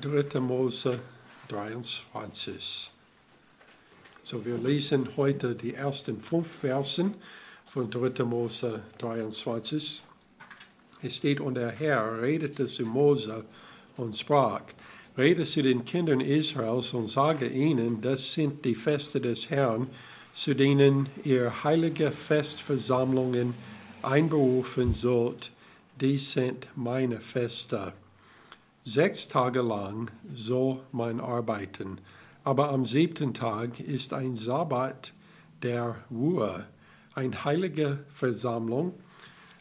[0.00, 0.40] 3.
[0.40, 1.00] Mose
[1.48, 2.90] 23.
[4.22, 7.14] So, wir lesen heute die ersten fünf Versen
[7.66, 8.24] von 3.
[8.24, 10.02] Mose 23.
[11.02, 13.44] Es steht, und der Herr redete zu Mose
[13.98, 14.62] und sprach,
[15.18, 19.88] rede zu den Kindern Israels und sage ihnen, das sind die Feste des Herrn,
[20.32, 23.52] zu denen ihr heilige Festversammlungen
[24.00, 25.50] einberufen sollt.
[26.00, 27.92] Dies sind meine Feste.
[28.84, 32.00] Sechs Tage lang soll man arbeiten,
[32.42, 35.12] aber am siebten Tag ist ein Sabbat
[35.62, 36.66] der Ruhe,
[37.14, 38.94] eine heilige Versammlung.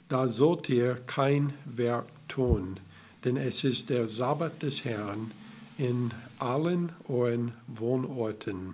[0.09, 2.79] Da sollt ihr kein Werk tun,
[3.23, 5.31] denn es ist der Sabbat des Herrn
[5.77, 8.73] in allen euren Wohnorten.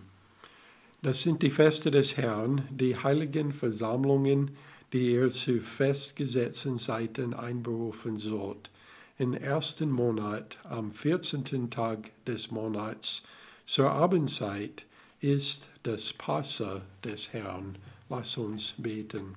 [1.02, 4.52] Das sind die Feste des Herrn, die heiligen Versammlungen,
[4.94, 8.70] die ihr zu festgesetzten Zeiten einberufen sollt
[9.18, 11.70] im ersten Monat, am 14.
[11.70, 13.24] Tag des Monats,
[13.66, 14.86] zur Abendzeit,
[15.20, 17.78] ist das Passa des Herrn.
[18.10, 19.36] Lass uns beten.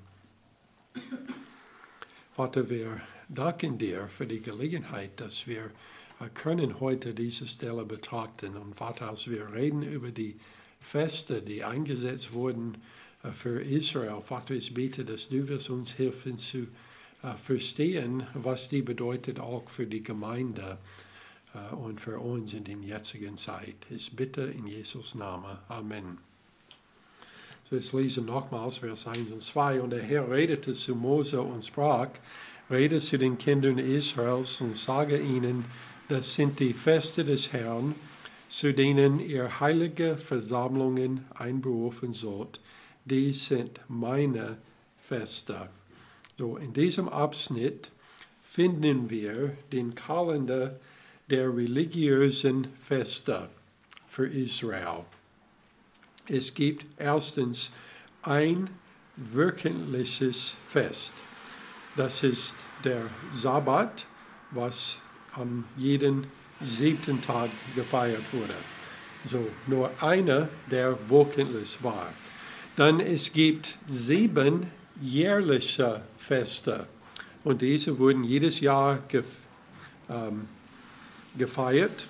[2.36, 5.70] Vater, wir danken dir für die Gelegenheit, dass wir
[6.34, 8.56] können heute diese Stelle betrachten.
[8.56, 10.38] Und Vater, als wir reden über die
[10.80, 12.76] Feste, die eingesetzt wurden
[13.34, 16.68] für Israel, Vater, ich bete, dass du wirst uns helfen zu äh,
[17.28, 20.78] verstehen, was die bedeutet auch für die Gemeinde
[21.54, 23.76] äh, und für uns in der jetzigen Zeit.
[23.90, 25.58] Ich bitte in Jesus Namen.
[25.68, 26.18] Amen.
[27.68, 29.80] So, jetzt lesen nochmals Vers 1 und 2.
[29.80, 32.08] Und der Herr redete zu Mose und sprach,
[32.70, 35.64] rede zu den Kindern Israels und sage ihnen,
[36.08, 37.94] das sind die Feste des Herrn,
[38.48, 42.60] zu denen ihr heilige Versammlungen einberufen sollt.
[43.04, 44.58] Die sind meine
[44.98, 45.70] Feste.
[46.40, 47.90] So, in diesem Abschnitt
[48.42, 50.80] finden wir den Kalender
[51.28, 53.50] der religiösen Feste
[54.08, 55.04] für Israel.
[56.28, 57.72] Es gibt erstens
[58.22, 58.70] ein
[59.16, 61.12] wöchentliches Fest.
[61.94, 64.06] Das ist der Sabbat,
[64.50, 64.96] was
[65.34, 66.26] am jeden
[66.62, 68.56] siebten Tag gefeiert wurde.
[69.26, 72.14] So, nur einer, der wöchentlich war.
[72.76, 76.86] Dann es gibt sieben jährliche Feste.
[77.44, 78.98] Und diese wurden jedes Jahr
[80.08, 80.48] ähm,
[81.36, 82.06] gefeiert.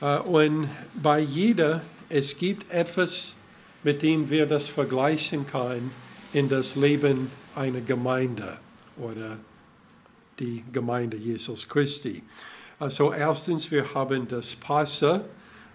[0.00, 3.34] Äh, und bei jeder, es gibt etwas,
[3.82, 5.90] mit dem wir das vergleichen können
[6.32, 8.58] in das Leben einer Gemeinde
[8.96, 9.38] oder
[10.38, 12.22] die Gemeinde Jesus Christi.
[12.78, 15.24] Also erstens, wir haben das Passa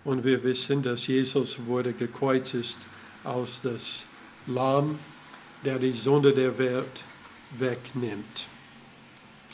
[0.04, 2.80] und wir wissen, dass Jesus wurde gekreuzigt
[3.24, 4.08] aus das
[4.46, 5.00] Lamm
[5.64, 7.04] der die Sonde der Welt
[7.58, 8.48] wegnimmt.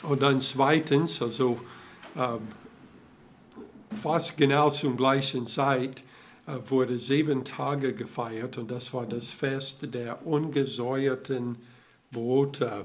[0.02, 1.60] Und dann zweitens, also
[2.16, 2.40] ähm,
[4.00, 6.02] fast genau zur gleichen Zeit,
[6.46, 11.56] äh, wurde sieben Tage gefeiert und das war das Fest der ungesäuerten
[12.10, 12.84] Brote.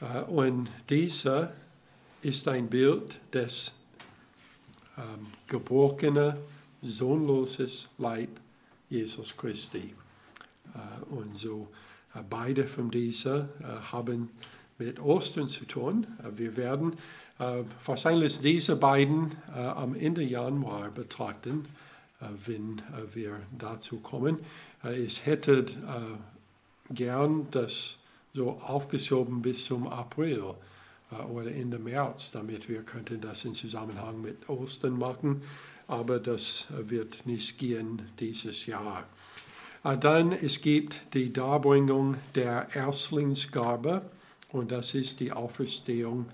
[0.00, 1.52] Äh, und dieser
[2.20, 3.72] ist ein Bild des
[4.98, 6.36] ähm, gebrochenen,
[6.82, 8.28] sohnloses Leib
[8.90, 9.94] Jesus Christi.
[10.74, 11.68] Äh, und so
[12.28, 14.30] beide von diesen äh, haben
[14.78, 16.06] mit Ostern zu tun.
[16.22, 16.96] Äh, wir werden
[17.84, 21.66] wahrscheinlich diese beiden am Ende Januar betrachten,
[22.20, 22.80] wenn
[23.14, 24.38] wir dazu kommen.
[24.96, 25.66] Ich hätte
[26.90, 27.98] gern das
[28.32, 30.54] so aufgeschoben bis zum April
[31.32, 35.42] oder Ende März, damit wir könnten das in Zusammenhang mit Ostern machen.
[35.88, 39.04] Aber das wird nicht gehen dieses Jahr.
[39.84, 44.02] Äh, dann es gibt die Darbringung der Erstlingsgabe
[44.50, 46.26] und das ist die Auferstehung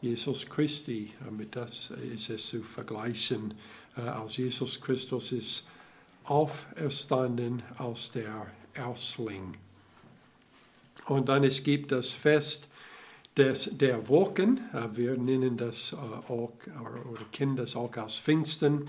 [0.00, 1.12] Jesus Christi.
[1.26, 3.54] Äh, mit das ist es zu vergleichen,
[3.96, 5.66] äh, als Jesus Christus ist
[6.24, 9.54] auferstanden als der Erstling.
[11.06, 12.68] Und dann es gibt das Fest
[13.34, 14.60] des, der Wochen.
[14.92, 16.52] Wir nennen das auch,
[17.10, 18.88] oder kennen das auch als Pfingsten.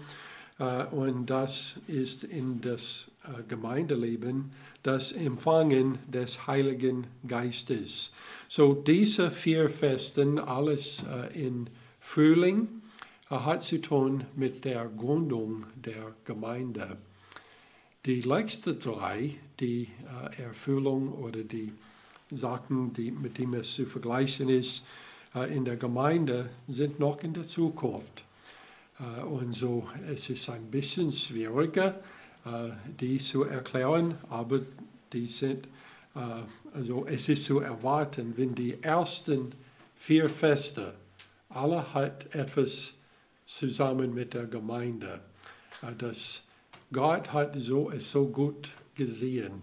[0.91, 3.09] Und das ist in das äh,
[3.47, 4.51] Gemeindeleben
[4.83, 8.11] das Empfangen des Heiligen Geistes.
[8.47, 11.69] So diese vier Festen, alles äh, in
[11.99, 12.81] Frühling,
[13.29, 16.97] äh, hat zu tun mit der Gründung der Gemeinde.
[18.05, 19.89] Die letzten drei, die
[20.37, 21.73] Erfüllung oder die
[22.31, 24.87] Sachen, die, mit denen es zu vergleichen ist,
[25.53, 28.23] in der Gemeinde, sind noch in der Zukunft.
[29.29, 32.03] Und so es ist ein bisschen schwieriger, äh,
[32.99, 34.61] die zu erklären, aber
[35.13, 35.67] die sind,
[36.16, 36.19] äh,
[36.73, 39.53] also es ist zu erwarten, wenn die ersten
[39.96, 40.93] vier Feste,
[41.49, 42.93] alle hat etwas
[43.46, 45.22] zusammen mit der Gemeinde.
[45.81, 46.43] Äh, dass
[46.91, 49.61] Gott hat so, es so gut gesehen,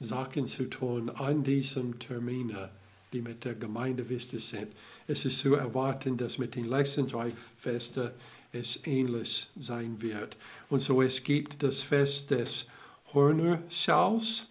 [0.00, 2.70] Sachen zu tun an diesem Termine,
[3.12, 4.68] die mit der Gemeinde wichtig sind.
[5.06, 8.10] Es ist zu erwarten, dass mit den nächsten drei Festen
[8.52, 10.36] es ähnlich sein wird.
[10.70, 12.70] Und so es gibt das Fest des
[13.12, 14.46] Hornerschals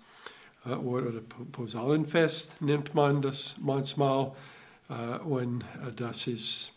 [0.65, 1.21] äh, oder
[1.51, 4.33] Posaunenfest nennt man das manchmal.
[5.25, 5.65] Und
[5.97, 6.71] das ist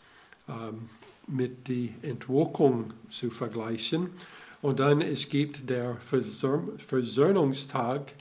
[1.27, 4.09] mit der Entwurkung zu vergleichen.
[4.61, 8.11] Und dann es gibt der Versöhnungstag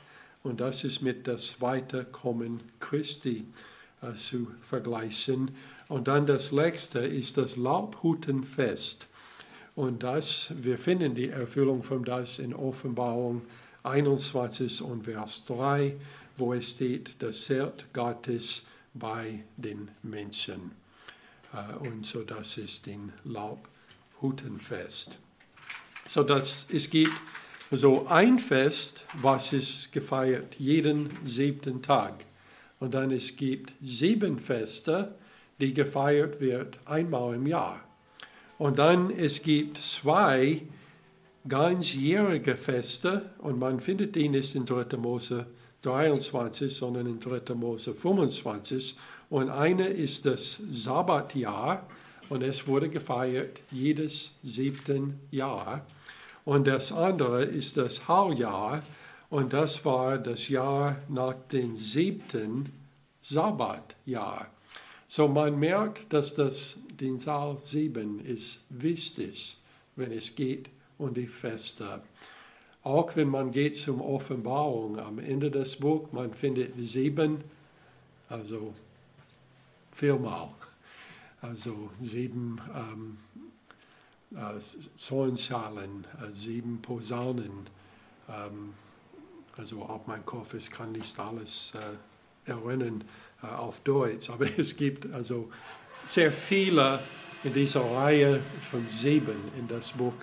[0.44, 3.48] und das ist mit das zweite Kommen Christi
[4.14, 5.50] zu vergleichen.
[5.90, 9.08] Und dann das letzte ist das Laubhutenfest.
[9.74, 13.42] Und das, wir finden die Erfüllung von das in Offenbarung
[13.82, 15.96] 21 und Vers 3,
[16.36, 20.70] wo es steht, das Zelt Gottes bei den Menschen.
[21.52, 25.18] Äh, und so das ist den Laubhutenfest.
[26.06, 27.14] So dass es gibt
[27.72, 32.26] so ein Fest, was ist gefeiert jeden siebten Tag.
[32.78, 35.16] Und dann es gibt sieben Feste,
[35.60, 37.82] die gefeiert wird einmal im Jahr.
[38.58, 40.62] Und dann es gibt zwei
[41.48, 44.96] ganzjährige Feste und man findet die nicht in 3.
[44.96, 45.46] Mose
[45.82, 47.54] 23, sondern in 3.
[47.54, 48.96] Mose 25.
[49.30, 51.86] Und eine ist das Sabbatjahr
[52.28, 55.86] und es wurde gefeiert jedes siebten Jahr.
[56.44, 58.82] Und das andere ist das Halbjahr
[59.30, 62.72] und das war das Jahr nach dem siebten
[63.20, 64.48] Sabbatjahr.
[65.10, 69.58] So man merkt, dass das den Saal 7 ist wichtig,
[69.96, 72.00] wenn es geht um die Feste.
[72.84, 77.42] Auch wenn man geht zum Offenbarung am Ende des Buches, man findet sieben,
[78.28, 78.72] also
[79.90, 80.50] viermal,
[81.40, 83.18] also sieben ähm,
[84.38, 84.60] äh,
[84.96, 87.68] Zornschalen, äh, sieben Posaunen.
[88.28, 88.74] Ähm,
[89.56, 93.02] also auf mein Kopf, ich kann nicht alles äh, erinnern
[93.42, 95.50] auf Deutsch, aber es gibt also
[96.06, 97.00] sehr viele
[97.44, 98.40] in dieser Reihe
[98.70, 100.14] von sieben in das Buch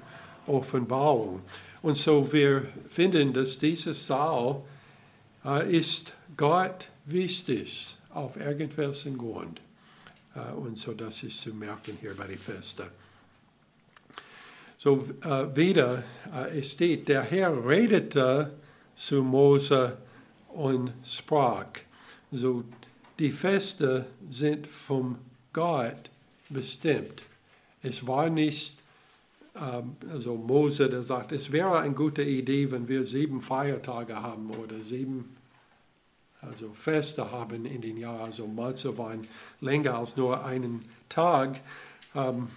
[0.45, 1.41] Offenbarung.
[1.81, 4.61] Und so wir finden, dass dieser Saal
[5.45, 9.61] äh, ist Gott wichtig auf irgendwelchen Grund.
[10.35, 12.87] Äh, und so das ist zu merken hier bei den Festen.
[14.77, 16.03] So äh, wieder,
[16.33, 18.53] äh, es steht, der Herr redete
[18.95, 19.97] zu Mose
[20.49, 21.67] und sprach.
[22.31, 22.63] So
[23.19, 25.17] die Feste sind vom
[25.53, 26.09] Gott
[26.49, 27.23] bestimmt.
[27.81, 28.81] Es war nicht
[29.61, 34.51] ähm, also Mose, der sagt, es wäre eine gute Idee, wenn wir sieben Feiertage haben
[34.51, 35.35] oder sieben
[36.41, 38.21] also Feste haben in den Jahren.
[38.21, 39.21] Also manche waren
[39.59, 41.59] länger als nur einen Tag.
[42.15, 42.49] Ähm,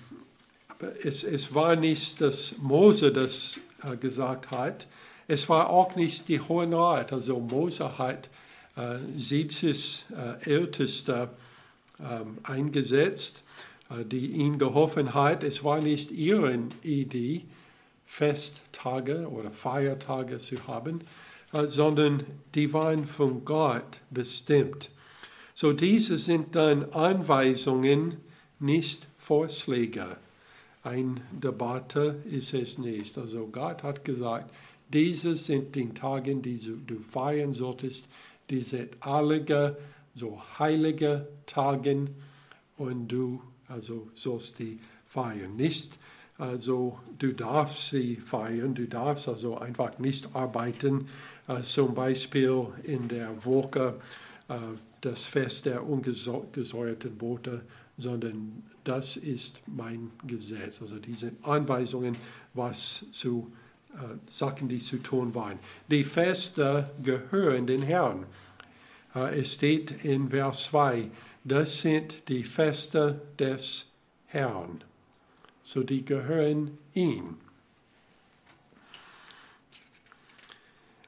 [1.02, 4.86] es, es war nicht, dass Mose das äh, gesagt hat.
[5.28, 7.12] Es war auch nicht die Hohe Rat.
[7.12, 8.28] Also Mose hat
[8.76, 11.30] äh, 70 äh, Älteste
[12.00, 13.42] ähm, eingesetzt,
[13.90, 15.42] äh, die ihm geholfen hat.
[15.44, 17.44] Es war nicht ihre Idee,
[18.06, 21.00] Festtage oder Feiertage zu haben,
[21.52, 22.24] äh, sondern
[22.54, 24.90] die waren von Gott bestimmt.
[25.54, 28.16] So diese sind dann Anweisungen,
[28.58, 30.18] nicht Vorschläge
[30.82, 33.18] eine Debatte ist es nicht.
[33.18, 34.54] Also Gott hat gesagt,
[34.88, 38.08] diese sind die Tage, die du feiern solltest,
[38.50, 39.76] die sind heilige,
[40.14, 42.08] so heilige Tage
[42.76, 45.56] und du also sollst die feiern.
[45.56, 45.98] Nicht,
[46.38, 51.06] also du darfst sie feiern, du darfst also einfach nicht arbeiten,
[51.48, 54.00] äh, zum Beispiel in der Woche
[54.48, 54.54] äh,
[55.00, 57.62] das Fest der ungesäuerten Boote
[58.00, 60.80] sondern das ist mein Gesetz.
[60.80, 62.16] Also diese Anweisungen,
[62.54, 63.52] was zu
[64.28, 65.58] Sachen, die zu tun waren.
[65.88, 68.26] Die Feste gehören den Herrn.
[69.14, 71.10] Äh, es steht in Vers 2,
[71.44, 73.90] das sind die Feste des
[74.26, 74.82] Herrn.
[75.62, 77.36] So die gehören ihm.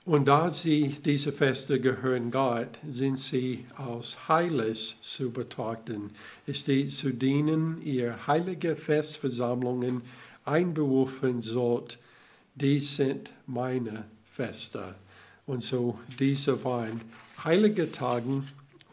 [0.04, 6.10] Und da sie diese Feste gehören Gott, sind sie als heilig zu betrachten.
[6.44, 10.02] Es steht zu dienen, ihr heilige Festversammlungen
[10.44, 11.98] einberufen sollt.
[12.54, 14.94] Dies sind meine Feste.
[15.46, 17.00] Und so diese waren
[17.42, 18.42] heilige Tage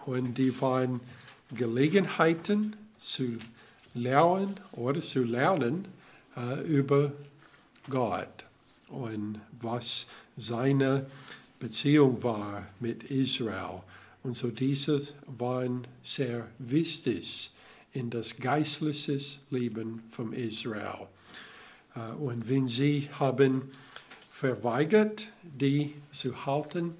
[0.06, 1.00] und die waren
[1.52, 3.38] Gelegenheiten zu
[3.94, 5.88] lernen oder zu lernen
[6.36, 7.12] äh, über
[7.90, 8.46] Gott
[8.90, 11.06] und was seine
[11.60, 13.82] Beziehung war mit Israel.
[14.24, 17.52] Und so diese waren sehr wichtig
[17.94, 21.08] in das geistliche Leben von Israel.
[22.00, 23.72] Äh, und wenn sie haben
[24.32, 26.96] verweigert, die zu halten,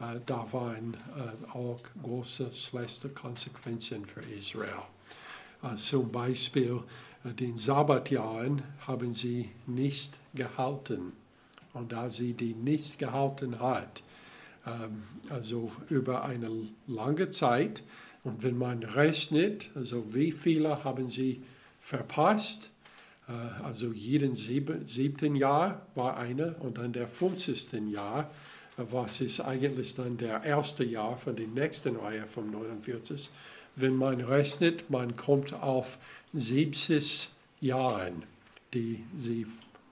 [0.00, 4.82] äh, da waren äh, auch große schlechte Konsequenzen für Israel.
[5.76, 6.82] Zum Beispiel
[7.22, 11.12] den Sabbatjahren haben sie nicht gehalten.
[11.72, 14.02] Und da sie die nicht gehalten hat,
[14.66, 16.50] ähm, also über eine
[16.88, 17.84] lange Zeit,
[18.24, 21.42] und wenn man rechnet, also wie viele haben sie
[21.80, 22.71] verpasst,
[23.62, 27.90] also jeden siebten Jahr war eine und dann der 50.
[27.90, 28.30] Jahr,
[28.76, 33.30] äh, was ist eigentlich dann der erste Jahr von der nächsten Reihe vom 49.
[33.76, 35.98] Wenn man rechnet, man kommt auf
[36.34, 38.24] 70 Jahren,
[38.74, 39.46] die sie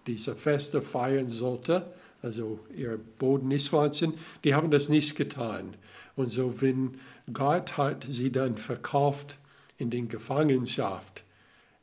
[0.06, 1.86] diese Feste feiern sollte,
[2.22, 5.74] also ihr Boden ist pflanzen, die haben das nicht getan.
[6.16, 7.00] Und so, wenn
[7.32, 9.38] Gott hat sie dann verkauft
[9.78, 11.24] in den Gefangenschaft,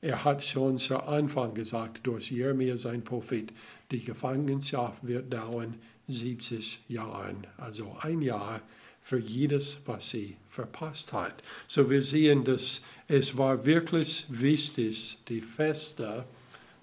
[0.02, 3.52] er hat schon zu Anfang gesagt, durch Jeremia, sein Prophet,
[3.92, 5.76] die Gefangenschaft wird dauern
[6.08, 8.62] 70 Jahre, also ein Jahr
[9.02, 11.42] für jedes, was sie verpasst hat.
[11.66, 16.26] So wir sehen, dass es war wirklich wichtig, die Feste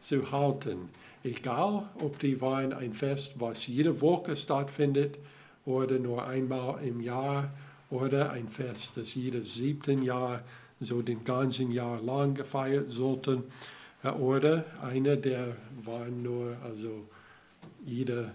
[0.00, 0.88] zu halten.
[1.22, 5.18] Egal, ob die waren ein Fest, was jede Woche stattfindet
[5.64, 7.52] oder nur einmal im Jahr
[7.90, 10.42] oder ein Fest, das jedes siebten Jahr
[10.80, 13.44] so den ganzen Jahr lang gefeiert sollten.
[14.02, 17.08] Oder einer, der war nur also
[17.84, 18.32] jede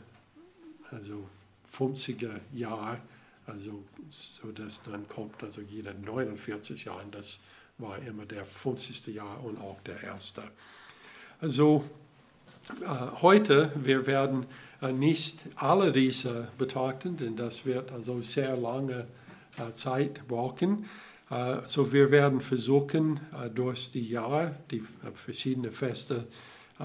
[0.91, 1.25] also
[1.72, 3.00] 50er Jahr,
[3.46, 7.39] also so dass dann kommt also jeder 49 Jahre, das
[7.77, 9.08] war immer der 50.
[9.08, 10.43] Jahr und auch der erste.
[11.39, 11.84] Also
[12.81, 12.86] äh,
[13.22, 14.46] heute, wir werden
[14.81, 19.08] äh, nicht alle diese betrachten, denn das wird also sehr lange
[19.58, 20.86] äh, Zeit brauchen.
[21.30, 24.84] Äh, so wir werden versuchen, äh, durch die Jahre die
[25.16, 26.28] verschiedenen Feste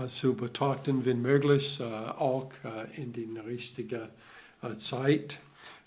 [0.08, 2.50] zu betrachten, wenn möglich, auch
[2.96, 4.08] in die richtige
[4.76, 5.38] Zeit,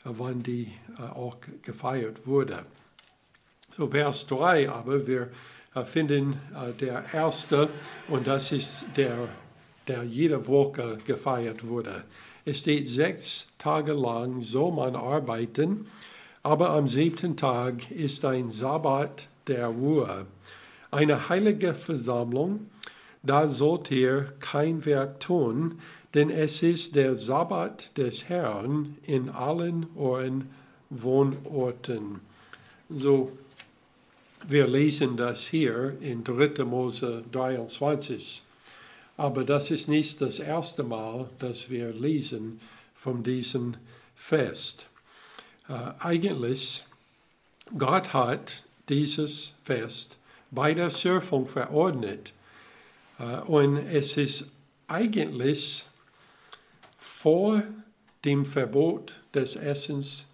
[0.06, 0.72] wann die
[1.14, 2.66] auch gefeiert wurde.
[3.76, 5.30] So Vers 3 aber, wir
[5.84, 6.40] finden
[6.80, 7.68] der erste,
[8.08, 9.28] und das ist der,
[9.90, 12.06] der jede Woche gefeiert wurde.
[12.46, 15.86] Es steht sechs Tage lang soll man arbeiten
[16.44, 20.26] aber am siebten Tag ist ein Sabbat der Ruhe,
[20.92, 22.70] eine heilige Versammlung.
[23.24, 25.80] Da sollt ihr kein Werk tun,
[26.14, 30.50] denn es ist der Sabbat des Herrn in allen euren
[30.90, 32.22] Wohnorten.
[32.90, 33.32] So,
[34.48, 36.64] wir lesen das hier in 3.
[36.64, 38.44] Mose 23.
[39.18, 42.62] Aber das ist nicht das erste Mal, dass wir lesen
[42.96, 43.76] von diesem
[44.16, 44.88] Fest.
[45.70, 46.86] Äh, eigentlich,
[47.78, 50.18] Gott hat dieses Fest
[50.52, 52.34] bei der Schöpfung verordnet.
[53.20, 54.52] Äh, und es ist
[54.88, 55.86] eigentlich
[56.98, 57.64] vor
[58.24, 60.26] dem Verbot des Essens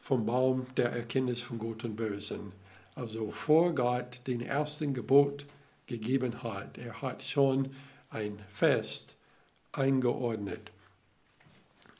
[0.00, 2.52] vom Baum der Erkenntnis von Gut und Bösen.
[2.94, 5.46] Also vor Gott den ersten Gebot
[5.86, 6.76] gegeben hat.
[6.76, 7.74] Er hat schon
[8.10, 9.16] ein Fest
[9.72, 10.70] eingeordnet.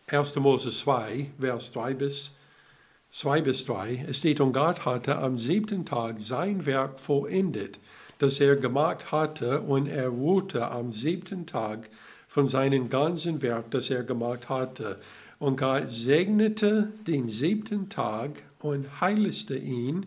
[0.09, 0.37] 1.
[0.37, 2.33] Mose 2, Vers 3 bis
[3.13, 7.79] 2 bis 3, es steht, und Gott hatte am siebten Tag sein Werk vollendet,
[8.19, 11.91] das er gemacht hatte, und er ruhte am siebten Tag
[12.27, 14.99] von seinem ganzen Werk, das er gemacht hatte.
[15.39, 20.07] Und Gott segnete den siebten Tag und heiligte ihn,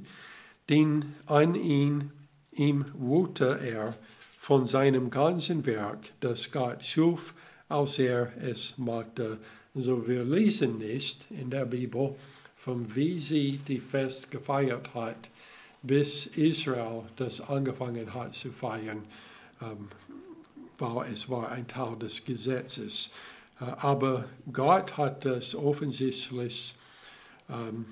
[0.69, 2.09] denn an ihn,
[2.53, 3.93] ihm ruhte er
[4.39, 7.35] von seinem ganzen Werk, das Gott schuf,
[7.69, 9.37] als er es machte.
[9.75, 12.15] So wir lesen nicht in der Bibel,
[12.65, 15.29] von wie sie die Fest gefeiert hat,
[15.83, 19.03] bis Israel das angefangen hat zu feiern,
[19.61, 19.89] ähm,
[20.79, 23.11] war es war ein Teil des Gesetzes.
[23.61, 26.73] Äh, aber Gott hat das offensichtlich
[27.51, 27.85] ähm,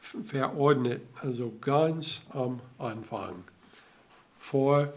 [0.00, 3.44] verordnet, also ganz am Anfang,
[4.38, 4.90] vor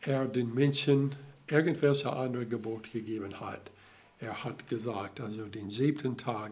[0.00, 1.14] er den Menschen
[1.46, 3.70] irgendwelche andere Gebot gegeben hat.
[4.18, 6.50] Er hat gesagt, also den siebten Tag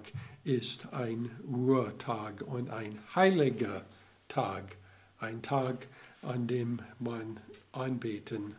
[0.48, 3.84] ist ein Ruhetag und ein heiliger
[4.28, 4.78] Tag,
[5.20, 5.86] ein Tag,
[6.22, 7.38] an dem man
[7.72, 8.56] anbeten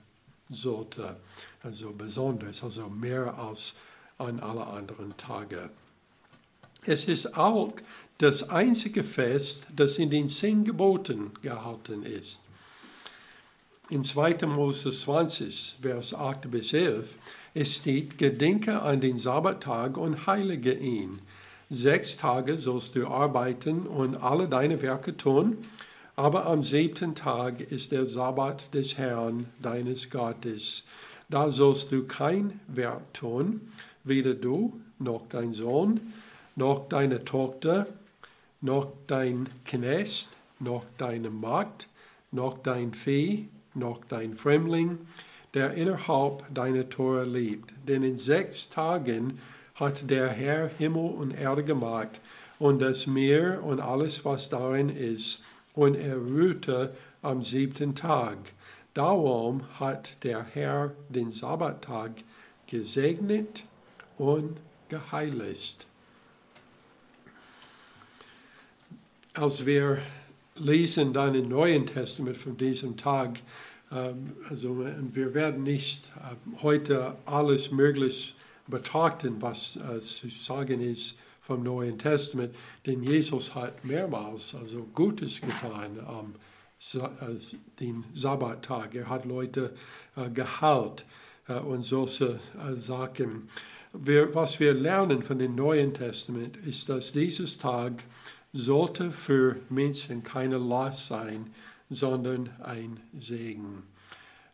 [0.50, 1.17] sollte,
[1.63, 3.74] also besonders, also mehr als
[4.19, 5.72] an alle anderen Tage.
[6.86, 7.74] Es ist auch
[8.19, 12.41] das einzige Fest, das in den zehn Geboten gehalten ist.
[13.89, 14.46] In 2.
[14.46, 17.15] Mose 20, Vers 8 bis 11,
[17.55, 21.19] es steht, gedenke an den Sabbattag und heilige ihn.
[21.72, 25.58] Sechs Tage sollst du arbeiten und alle deine Werke tun,
[26.16, 30.84] Aber am siebten Tag ist der Sabbat des Herrn, deines Gottes.
[31.30, 33.72] Da sollst du kein Werk tun,
[34.04, 36.12] weder du, noch dein Sohn,
[36.58, 37.88] noch deine Tochter,
[38.60, 41.88] noch dein Knecht, noch deine Magd,
[42.32, 44.98] noch dein Vieh, noch dein Fremdling,
[45.54, 47.72] der innerhalb deiner Tore lebt.
[47.88, 49.40] Denn in sechs Tagen
[49.80, 52.20] hat der Herr Himmel und Erde gemacht
[52.60, 55.44] und das Meer und alles, was darin ist,
[55.74, 58.38] und er ruhte am siebten Tag.
[58.94, 62.12] Darum hat der Herr den Sabbattag
[62.68, 63.64] gesegnet
[64.18, 64.58] und
[64.90, 65.88] geheiligt.
[69.34, 70.00] Als wir
[70.56, 73.40] lesen dann im Neuen Testament von diesem Tag,
[73.92, 78.34] ähm, also wir werden nicht äh, heute alles Mögliche
[78.70, 82.54] betrachten, was äh, zu sagen ist vom Neuen Testament,
[82.86, 86.36] denn Jesus hat mehrmals also Gutes getan am
[86.94, 87.00] äh,
[87.80, 88.96] den Sabbattag.
[88.96, 89.74] Er hat Leute
[90.34, 91.06] geheilt
[91.48, 92.40] und solche
[92.76, 93.50] Sachen.
[93.92, 98.04] was wir lernen von dem Neuen Testament ist, dass dieses Tag
[98.54, 101.50] sollte für Menschen keine Last sein,
[101.90, 103.84] sondern ein Segen.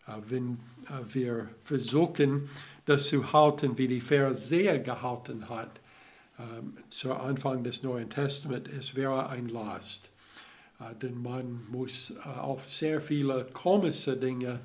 [0.08, 2.50] Äh, wenn äh, wir versuchen,
[2.86, 5.82] das zu halten, wie die Pharisäer gehalten hat,
[6.38, 10.12] ähm, zu Anfang des Neuen Testaments, es wäre ein Last.
[10.80, 14.60] Äh, denn man muss auf sehr viele komische Dinge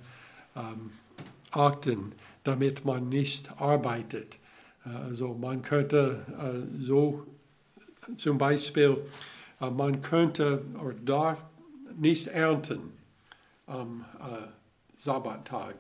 [0.57, 0.93] ähm,
[1.53, 2.13] achten,
[2.45, 4.37] damit man nicht arbeitet.
[4.83, 6.25] Also man könnte
[6.79, 7.27] so
[8.17, 8.97] zum Beispiel,
[9.59, 11.45] man könnte oder darf
[11.99, 12.93] nicht ernten
[13.67, 14.47] am äh,
[15.01, 15.77] Sabbattag.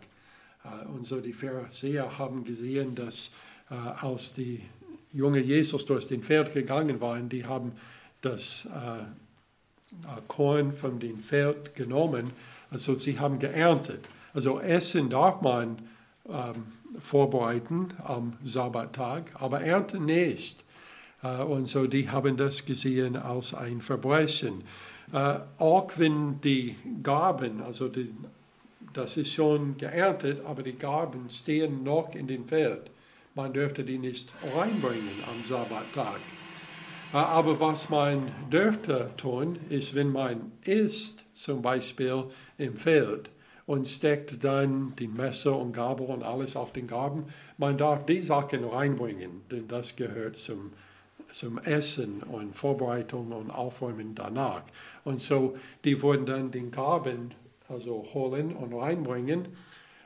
[0.65, 3.33] Äh, und so die Pharisäer haben gesehen, dass
[3.71, 4.63] äh, als die
[5.13, 7.73] junge Jesus durch den Feld gegangen waren, die haben
[8.23, 9.05] das äh,
[10.29, 12.31] Korn von dem Feld genommen,
[12.71, 14.09] also sie haben geerntet.
[14.33, 15.79] Also Essen darf man
[16.29, 16.67] ähm,
[17.01, 20.65] vorbereiten am Sabbattag, aber ernten nicht.
[21.23, 24.63] Und so die haben das gesehen als ein Verbrechen.
[25.13, 28.11] Auch wenn die Gaben, also die,
[28.93, 32.91] das ist schon geerntet, aber die Gaben stehen noch in dem Feld.
[33.35, 36.21] Man dürfte die nicht reinbringen am Sabbattag.
[37.13, 42.25] Äh, aber was man dürfte tun, ist, wenn man isst, zum Beispiel
[42.59, 43.31] im Feld,
[43.67, 47.27] und steckt dann die Messer und Gabel und alles auf den Gaben,
[47.57, 50.73] man darf die Sachen reinbringen, denn das gehört zum
[51.33, 54.63] zum Essen und Vorbereitung und Aufräumen danach.
[55.05, 57.33] Und so, die wurden dann den Gaben
[57.71, 59.47] also holen und reinbringen,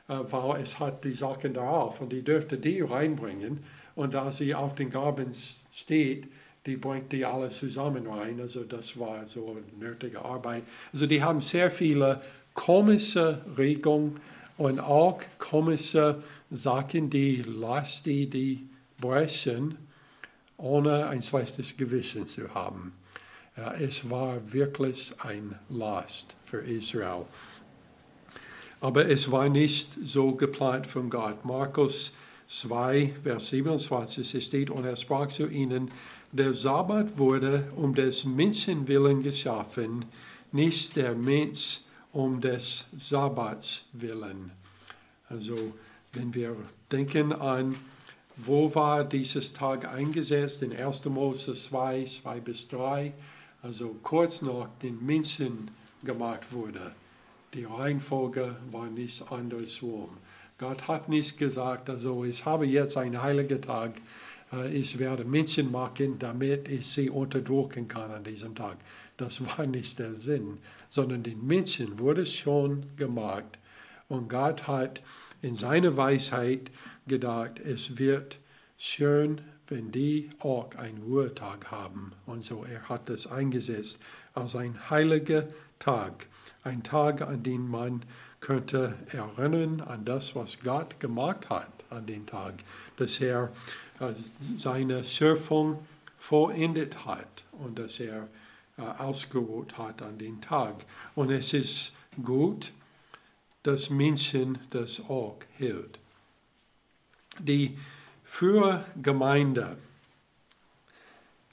[0.07, 3.63] äh, weil es hat die Sachen darauf und die dürfte die reinbringen.
[3.95, 6.27] Und da sie auf den Gaben steht,
[6.65, 8.39] die bringt die alle zusammen rein.
[8.41, 10.63] Also das war so eine nötige Arbeit.
[10.91, 12.21] Also die haben sehr viele
[12.53, 14.19] komische Regeln
[14.57, 19.77] und auch komische Sachen, die lasst die, die brechen
[20.57, 22.93] ohne ein schlechtes Gewissen zu haben.
[23.79, 27.25] Es war wirklich ein Last für Israel.
[28.81, 31.45] Aber es war nicht so geplant von Gott.
[31.45, 32.13] Markus
[32.47, 35.89] 2, Vers 27, es steht, und er sprach zu ihnen,
[36.31, 40.05] der Sabbat wurde um des Menschen willen geschaffen,
[40.51, 44.51] nicht der Mensch um des Sabbats willen.
[45.29, 45.55] Also
[46.13, 46.55] wenn wir
[46.91, 47.75] denken an
[48.37, 50.61] wo war dieses Tag eingesetzt?
[50.61, 51.05] In 1.
[51.05, 53.13] Mose 2, 2 bis 3,
[53.61, 55.71] also kurz nach den Menschen
[56.03, 56.93] gemacht wurde.
[57.55, 60.09] Die Reihenfolge war nichts andersrum.
[60.57, 63.93] Gott hat nicht gesagt, also ich habe jetzt einen heiligen Tag,
[64.51, 68.75] äh, ich werde Menschen machen, damit ich sie unterdrücken kann an diesem Tag.
[69.15, 70.57] Das war nicht der Sinn,
[70.89, 73.57] sondern den Menschen wurde schon gemacht.
[74.09, 75.01] Und Gott hat
[75.41, 76.71] in seiner Weisheit
[77.07, 78.37] gedacht, es wird
[78.77, 79.39] schön,
[79.69, 82.11] wenn die auch einen Ruhetag haben.
[82.25, 83.99] Und so, er hat das eingesetzt
[84.33, 85.47] als ein heiliger
[85.79, 86.27] Tag,
[86.65, 88.03] ein Tag, an dem man
[88.41, 92.55] könnte erinnern an das, was Gott gemacht hat an dem Tag,
[92.97, 93.53] dass er
[94.01, 94.11] äh,
[94.57, 95.79] seine Schöpfung
[96.17, 98.27] vollendet hat und dass er
[98.77, 100.85] äh, ausgeruht hat an dem Tag.
[101.15, 102.73] Und es ist gut,
[103.63, 105.99] dass Menschen das auch hält
[107.39, 107.77] die
[108.23, 109.77] Führergemeinde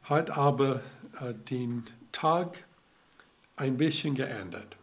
[0.02, 0.82] hat aber
[1.20, 2.64] äh, den Tag
[3.56, 4.76] ein bisschen geändert.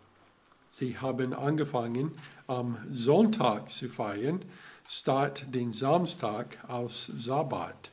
[0.79, 2.13] Sie haben angefangen,
[2.47, 4.45] am Sonntag zu feiern,
[4.87, 7.91] statt den Samstag als Sabbat.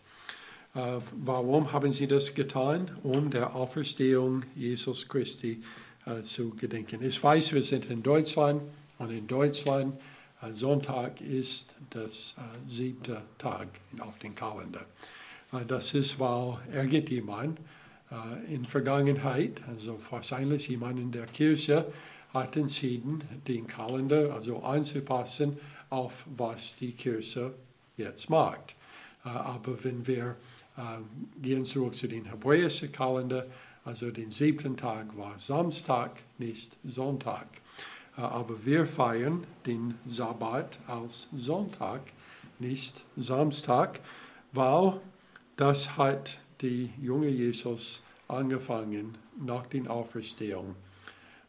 [0.72, 2.92] Äh, warum haben sie das getan?
[3.02, 5.64] Um der Auferstehung Jesus Christi
[6.06, 7.02] äh, zu gedenken.
[7.02, 8.62] Ich weiß, wir sind in Deutschland
[8.98, 10.00] und in Deutschland
[10.40, 13.66] äh, Sonntag ist das äh, siebte Tag
[13.98, 14.86] auf dem Kalender.
[15.52, 17.58] Äh, das ist, weil irgendjemand
[18.12, 21.84] äh, in Vergangenheit, also wahrscheinlich jemand in der Kirche,
[22.36, 25.58] hat entschieden, den Kalender also anzupassen
[25.90, 27.54] auf was die Kirche
[27.96, 28.74] jetzt macht.
[29.24, 30.36] Äh, aber wenn wir
[30.76, 30.80] äh,
[31.40, 33.46] gehen zurück zu den hebräischen Kalender,
[33.84, 37.46] also den siebten Tag war Samstag, nicht Sonntag.
[38.16, 42.02] Äh, aber wir feiern den Sabbat als Sonntag,
[42.58, 44.00] nicht Samstag,
[44.52, 45.00] weil
[45.56, 50.74] das hat die junge Jesus angefangen nach der Auferstehung.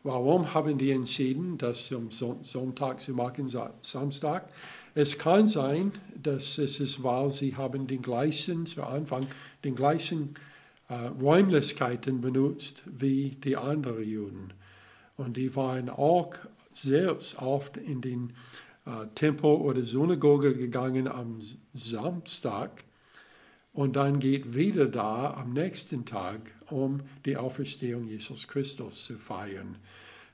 [0.04, 3.50] Warum haben die entschieden, das am Sonntag zu machen,
[3.82, 4.50] Samstag?
[4.96, 9.28] Es kann sein, dass es ist, weil sie haben den gleichen, zu Anfang,
[9.64, 10.36] den gleichen
[10.90, 14.54] äh, Räumlichkeiten benutzt wie die anderen Juden.
[15.18, 16.34] Und die waren auch
[16.74, 18.34] selbst oft in den
[18.86, 21.36] äh, Tempel oder Synagoge gegangen am
[21.74, 22.84] Samstag
[23.78, 26.40] und dann geht wieder da am nächsten Tag,
[26.72, 29.76] um die Auferstehung Jesus Christus zu feiern.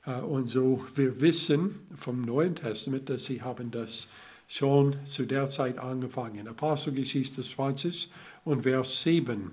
[0.06, 4.08] Äh, und so, wir wissen vom Neuen Testament, dass sie haben das
[4.48, 6.48] schon zu der Zeit angefangen.
[6.48, 8.10] Apostelgeschichte 20
[8.46, 9.50] und Vers 7.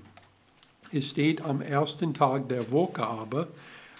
[0.93, 3.49] Es steht am ersten Tag der Woche aber,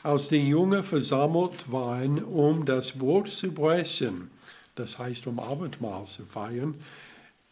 [0.04, 4.32] als die Jungen versammelt waren, um das Brot zu brechen,
[4.75, 6.75] das heißt um Abendmahl zu feiern,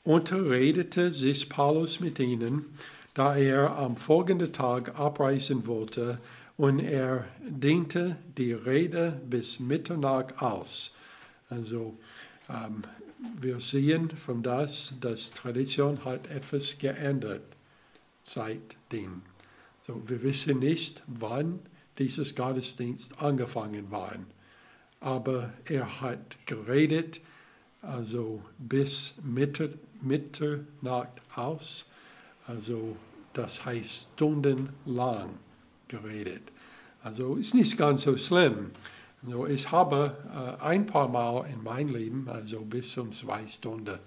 [0.04, 2.66] unterredete sich Paulus mit ihnen,
[3.14, 6.20] da er am folgenden Tag abreisen wollte,
[6.58, 10.92] und er dehnte die Rede bis Mitternacht aus.
[11.50, 11.98] Also
[12.50, 12.84] ähm,
[13.40, 17.44] wir sehen von das, dass Tradition hat etwas geändert
[18.24, 19.22] seitdem.
[19.88, 21.60] So, wir wissen nicht, wann
[21.98, 24.16] dieses Gottesdienst angefangen war.
[25.00, 27.22] Aber er hat geredet,
[27.82, 31.86] also bis Mitte, Mitternacht aus.
[32.48, 32.96] Also
[33.34, 35.30] das heißt stundenlang
[35.88, 36.52] geredet.
[37.04, 38.72] Also ist nicht ganz so schlimm.
[39.26, 44.00] Also ich habe äh, ein paar Mal in meinem Leben, also bis um zwei Stunden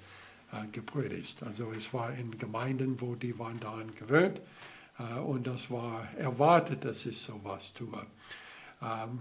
[0.52, 1.42] äh, gepredigt.
[1.42, 4.40] Also es war in Gemeinden, wo die waren daran gewöhnt
[4.98, 8.06] äh, und das war erwartet, dass ich sowas tue.
[8.82, 9.20] Ähm,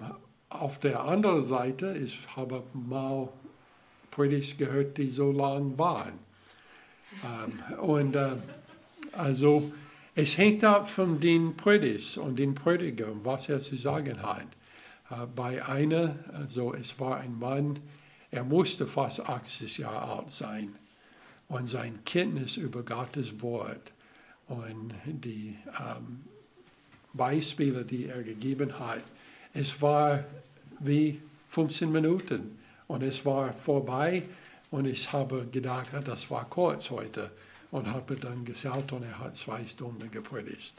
[0.50, 3.30] auf der anderen Seite, ich habe mal
[4.12, 6.20] Predigt gehört, die so lang waren.
[7.24, 8.36] Ähm, und äh,
[9.14, 9.72] also
[10.16, 14.48] es hängt ab von den Predigt und den Prediger, was er zu sagen hat.
[15.10, 17.80] Äh, bei einer, also es war ein Mann,
[18.30, 20.76] er musste fast 80 Jahre alt sein
[21.48, 23.92] und sein Kenntnis über Gottes Wort
[24.48, 26.22] und die ähm,
[27.14, 29.04] Beispiele, die er gegeben hat,
[29.54, 30.24] es war
[30.80, 32.58] wie 15 Minuten
[32.92, 34.24] und es war vorbei
[34.70, 37.32] und ich habe gedacht, das war kurz heute
[37.72, 40.76] und habe dann gesagt und er hat zwei Stunden gepredigt.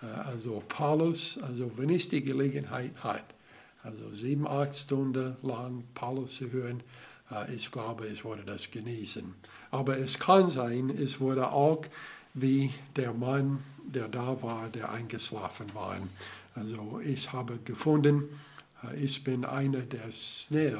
[0.00, 3.24] Äh, also Paulus, also wenn ich die Gelegenheit hat,
[3.82, 6.84] also sieben, acht Stunden lang Paulus zu hören,
[7.32, 9.34] äh, ich glaube, ich würde das genießen.
[9.72, 11.82] Aber es kann sein, es wurde auch
[12.32, 15.96] wie der Mann, der da war, der eingeschlafen war.
[16.54, 18.28] Also ich habe gefunden,
[18.84, 20.78] äh, ich bin einer, der schnell,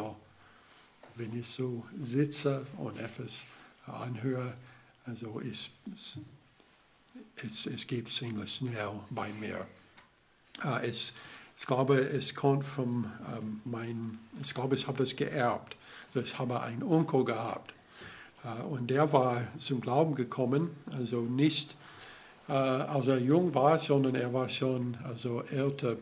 [1.17, 3.43] wenn ich so sitze und etwas
[3.87, 4.55] anhöre,
[5.07, 5.71] also es,
[7.37, 9.67] es, es geht ziemlich schnell bei mir.
[10.63, 11.15] Äh, es,
[11.57, 15.77] ich glaube, es kommt von ähm, mein, ich glaube, ich habe das geerbt.
[16.15, 17.75] Also ich habe einen Onkel gehabt
[18.45, 21.75] äh, und der war zum Glauben gekommen, also nicht
[22.49, 25.97] äh, als er jung war, sondern er war schon also älter.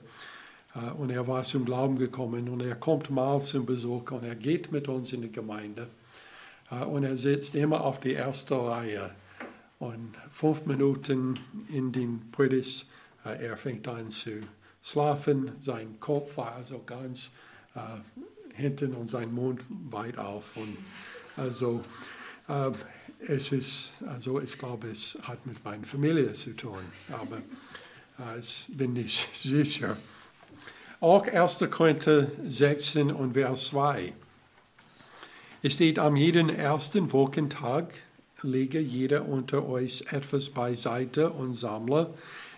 [0.74, 4.35] Äh, und er war zum Glauben gekommen und er kommt mal zum Besuch und er
[4.35, 5.88] geht mit uns in die Gemeinde.
[6.90, 9.11] Und er sitzt immer auf die erste Reihe.
[9.78, 12.87] Und fünf Minuten in den Predigt,
[13.24, 14.42] er fängt an zu
[14.83, 15.52] schlafen.
[15.61, 17.31] Sein Kopf war also ganz
[17.74, 17.81] äh,
[18.54, 20.59] hinten und sein Mund weit auf.
[20.59, 20.76] Und
[21.38, 21.83] also
[23.18, 27.38] es ist, also ich glaube, es hat mit meiner Familie zu tun, aber
[28.18, 29.96] äh, ich bin nicht sicher.
[31.00, 31.61] Auch 1.
[31.70, 34.12] Korinther 16 und Vers 2.
[35.62, 37.94] Es steht, am jeden ersten Wochentag
[38.42, 42.12] lege jeder unter euch etwas beiseite und sammle,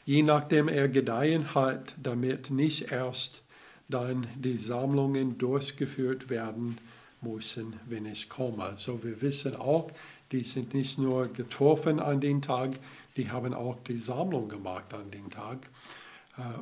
[0.07, 3.43] je nachdem er gedeihen hat, damit nicht erst
[3.91, 6.79] dann die Sammlungen durchgeführt werden
[7.21, 8.73] müssen, wenn ich komme.
[8.77, 9.91] So wir wissen auch,
[10.33, 12.71] die sind nicht nur getroffen an den Tag,
[13.19, 15.59] die haben auch die Sammlung gemacht an den Tag.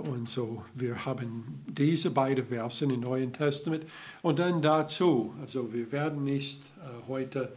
[0.02, 3.84] Und so, wir haben diese beiden Versen im Neuen Testament.
[4.22, 6.62] Und dann dazu, also wir werden nicht
[7.06, 7.56] heute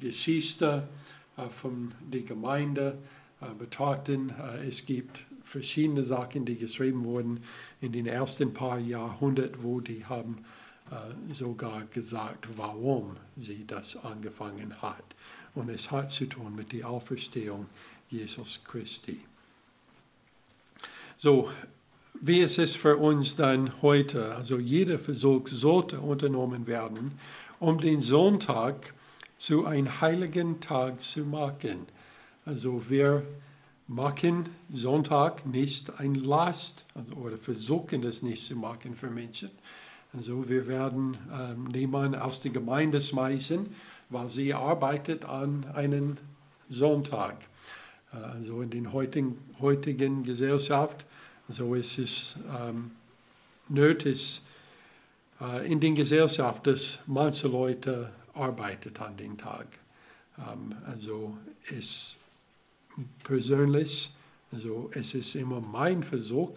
[0.00, 0.88] Geschichte
[1.50, 2.98] von der Gemeinde
[3.58, 4.32] betrachten.
[4.68, 7.40] Es gibt verschiedene Sachen, die geschrieben wurden
[7.80, 10.38] in den ersten paar Jahrhunderten, wo die haben
[11.32, 15.04] sogar gesagt, warum sie das angefangen hat.
[15.54, 17.66] Und es hat zu tun mit der Auferstehung
[18.08, 19.20] Jesus Christi.
[21.18, 21.48] So,
[22.20, 24.34] wie ist es für uns dann heute?
[24.34, 27.12] Also jeder Versuch sollte unternommen werden,
[27.58, 28.92] um den Sonntag
[29.38, 31.86] zu einem heiligen Tag zu machen.
[32.44, 33.22] Also wir
[33.88, 39.50] machen Sonntag nicht ein Last also, oder versuchen das nicht zu machen für Menschen.
[40.14, 43.74] Also wir werden ähm, niemanden aus der Gemeinde schmeißen,
[44.10, 46.18] weil sie arbeitet an einem
[46.68, 47.38] Sonntag.
[48.10, 51.04] Also in der heutigen, heutigen Gesellschaft,
[51.48, 52.92] also es ist ähm,
[53.68, 54.40] nötig
[55.40, 59.66] äh, in der Gesellschaft, dass manche Leute arbeiten an dem Tag.
[60.38, 61.36] Ähm, also
[61.76, 62.16] es
[63.22, 64.10] persönlich,
[64.52, 66.52] also es ist immer mein Versuch,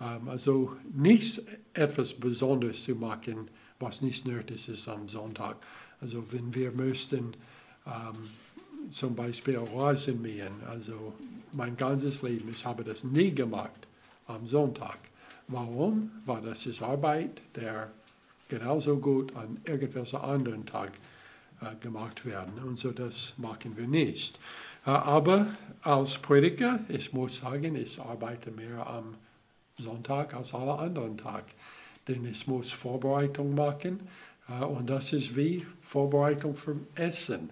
[0.00, 1.42] ähm, also nicht
[1.74, 5.56] etwas Besonderes zu machen, was nicht nötig ist am Sonntag.
[6.00, 7.34] Also wenn wir möchten
[7.86, 8.30] ähm,
[8.90, 11.14] zum Beispiel Rasen mähen, also
[11.52, 13.86] mein ganzes Leben, ich habe das nie gemacht
[14.26, 14.98] am Sonntag.
[15.48, 16.10] Warum?
[16.26, 17.90] Weil das ist Arbeit, der
[18.48, 20.92] genauso gut an irgendwelchen anderen Tag
[21.60, 22.54] äh, gemacht werden.
[22.64, 24.38] Und so das machen wir nicht.
[24.86, 25.46] Äh, aber
[25.82, 29.14] als Prediger, ich muss sagen, ich arbeite mehr am
[29.76, 31.44] Sonntag als alle anderen Tag.
[32.06, 34.00] Denn ich muss Vorbereitung machen
[34.48, 37.50] äh, und das ist wie Vorbereitung für Essen.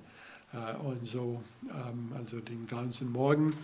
[0.57, 3.55] Äh, und so, ähm, also den ganzen Morgen,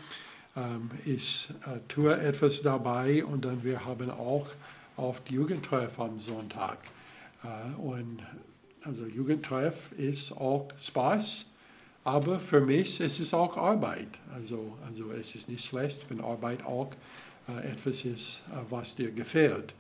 [0.57, 4.49] ähm, ich äh, tue etwas dabei und dann wir haben auch
[4.97, 6.79] oft Jugendtreff am Sonntag.
[7.79, 8.23] Und
[8.85, 11.47] also Jugendtreff ist auch Spaß,
[12.05, 14.21] aber für mich ist es auch Arbeit.
[14.35, 16.91] Also, also es ist nicht schlecht, wenn Arbeit auch
[17.49, 19.75] äh, etwas ist, äh, was dir gefällt.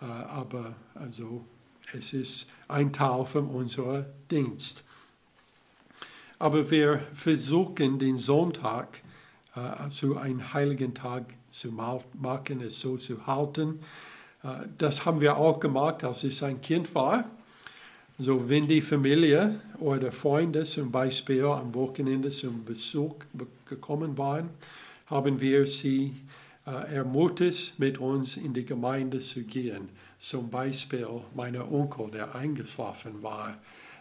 [0.00, 1.44] Äh, aber also,
[1.92, 4.84] es ist ein Teil von unserem Dienst.
[6.42, 9.00] Aber wir versuchen, den Sonntag
[9.90, 13.78] zu einem heiligen Tag zu machen, es so zu halten.
[14.76, 17.30] Das haben wir auch gemacht, als ich ein Kind war.
[18.18, 23.14] So, wenn die Familie oder Freunde zum Beispiel am Wochenende zum Besuch
[23.64, 24.50] gekommen waren,
[25.06, 26.16] haben wir sie
[26.66, 29.90] äh, ermutigt, mit uns in die Gemeinde zu gehen.
[30.18, 33.58] Zum Beispiel mein Onkel, der eingeschlafen war.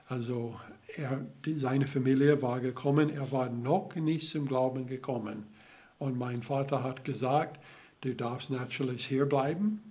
[0.10, 0.56] Also
[0.97, 5.45] er, die, seine Familie war gekommen, er war noch nicht zum Glauben gekommen.
[5.99, 7.60] Und mein Vater hat gesagt,
[8.01, 9.82] du darfst natürlich hier bleiben,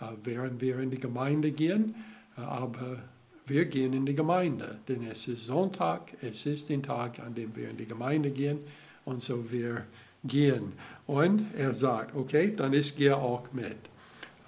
[0.00, 1.94] äh, während wir in die Gemeinde gehen,
[2.36, 2.98] äh, aber
[3.46, 7.54] wir gehen in die Gemeinde, denn es ist Sonntag, es ist der Tag, an dem
[7.56, 8.58] wir in die Gemeinde gehen
[9.04, 9.84] und so wir
[10.24, 10.72] gehen.
[11.06, 13.76] Und er sagt, okay, dann ist gehe auch mit.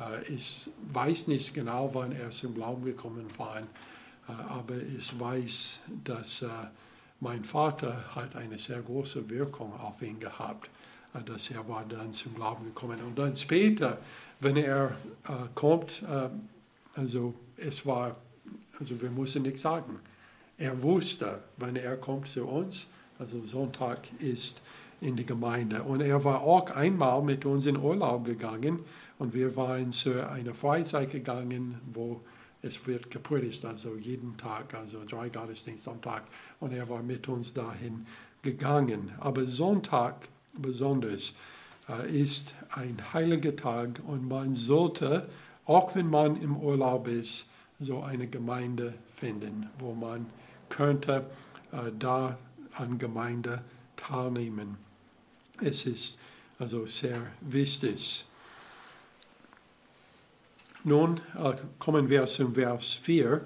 [0.00, 3.62] Äh, ich weiß nicht genau, wann er zum Glauben gekommen war,
[4.26, 6.48] aber ich weiß, dass äh,
[7.20, 10.68] mein Vater hat eine sehr große Wirkung auf ihn gehabt,
[11.24, 13.00] dass er war dann zum Glauben gekommen.
[13.00, 13.98] Und dann später,
[14.38, 14.94] wenn er
[15.54, 16.02] kommt,
[16.94, 18.16] also es war,
[18.78, 19.98] also wir müssen nichts sagen.
[20.58, 22.86] Er wusste, wenn er kommt zu uns,
[23.18, 24.60] also Sonntag ist
[25.00, 25.82] in die Gemeinde.
[25.82, 28.80] Und er war auch einmal mit uns in Urlaub gegangen
[29.18, 32.20] und wir waren zu einer Freizeit gegangen, wo
[32.66, 36.24] es wird gepredigt, also jeden Tag, also drei Gottesdienste am Tag.
[36.60, 38.06] Und er war mit uns dahin
[38.42, 39.12] gegangen.
[39.18, 41.36] Aber Sonntag besonders
[41.88, 45.28] äh, ist ein heiliger Tag und man sollte,
[45.64, 47.48] auch wenn man im Urlaub ist,
[47.80, 50.26] so eine Gemeinde finden, wo man
[50.68, 51.26] könnte
[51.72, 52.38] äh, da
[52.74, 53.62] an Gemeinde
[53.96, 54.76] teilnehmen.
[55.60, 56.18] Es ist
[56.58, 58.24] also sehr wichtig.
[60.86, 63.44] Nun äh, kommen wir zum Vers 4.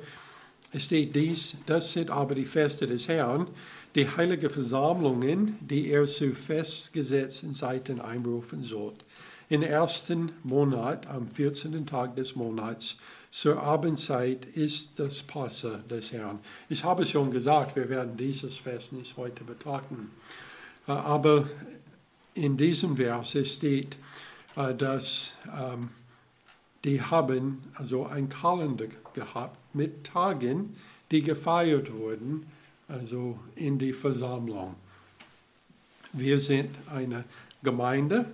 [0.73, 3.47] Es steht dies, das sind aber die Feste des Herrn,
[3.95, 8.93] die heilige Versammlungen, die er zu festgesetzten Zeiten einberufen soll.
[9.49, 11.87] Im ersten Monat, am 14.
[11.87, 12.99] Tag des Monats,
[13.31, 16.41] zur Abendzeit ist das Passa des Herrn.
[16.69, 20.11] Ich habe schon gesagt, wir werden dieses Fest nicht heute betrachten.
[20.87, 21.49] Äh, aber
[22.35, 23.97] in diesem Vers steht,
[24.57, 25.89] äh, dass ähm,
[26.85, 30.77] die haben also ein Kalender gehabt mit Tagen,
[31.11, 32.47] die gefeiert wurden,
[32.89, 34.75] also in die Versammlung.
[36.13, 37.25] Wir sind eine
[37.63, 38.27] Gemeinde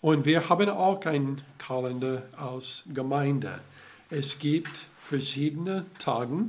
[0.00, 3.60] Und wir haben auch einen Kalender als Gemeinde.
[4.10, 6.44] Es gibt verschiedene Tage,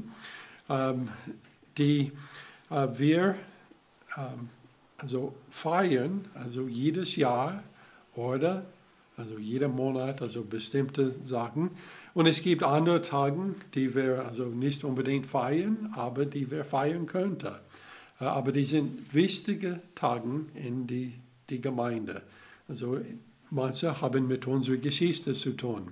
[0.70, 1.10] ähm,
[1.78, 2.12] die
[2.70, 3.36] äh, wir
[4.16, 4.50] ähm,
[4.98, 7.64] also feiern, also jedes Jahr
[8.16, 8.66] oder
[9.20, 11.72] also jeden Monat, also bestimmte Sachen.
[12.14, 17.06] Und es gibt andere Tage, die wir also nicht unbedingt feiern, aber die wir feiern
[17.06, 17.54] könnten.
[18.20, 21.14] Äh, aber die sind wichtige Tage in die,
[21.50, 22.24] die Gemeinde.
[22.68, 23.00] Also
[23.50, 25.92] manche haben mit unserer Geschichte zu tun.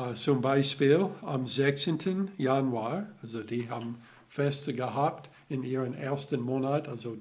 [0.00, 2.30] Uh, zum Beispiel am 16.
[2.38, 3.96] Januar, also die haben
[4.28, 7.16] Feste gehabt in ihrem ersten Monat, also